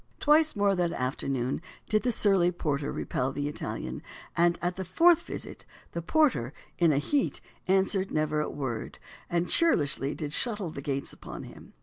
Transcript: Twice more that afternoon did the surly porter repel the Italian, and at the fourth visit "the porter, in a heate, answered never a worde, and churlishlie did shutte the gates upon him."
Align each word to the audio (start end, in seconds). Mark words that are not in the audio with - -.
Twice 0.19 0.55
more 0.55 0.73
that 0.73 0.91
afternoon 0.93 1.61
did 1.87 2.01
the 2.01 2.11
surly 2.11 2.51
porter 2.51 2.91
repel 2.91 3.31
the 3.31 3.47
Italian, 3.47 4.01
and 4.35 4.57
at 4.59 4.75
the 4.75 4.83
fourth 4.83 5.21
visit 5.21 5.63
"the 5.91 6.01
porter, 6.01 6.53
in 6.79 6.91
a 6.91 6.97
heate, 6.97 7.39
answered 7.67 8.09
never 8.09 8.41
a 8.41 8.49
worde, 8.49 8.97
and 9.29 9.45
churlishlie 9.47 10.15
did 10.17 10.31
shutte 10.31 10.73
the 10.73 10.81
gates 10.81 11.13
upon 11.13 11.43
him." 11.43 11.73